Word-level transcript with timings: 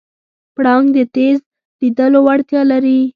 پړانګ 0.55 0.87
د 0.97 0.99
تېز 1.15 1.37
لیدلو 1.81 2.19
وړتیا 2.25 2.61
لري. 2.71 2.99